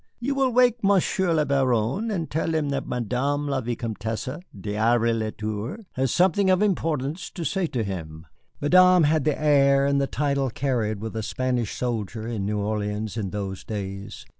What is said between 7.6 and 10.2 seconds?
to him." Madame had the air, and a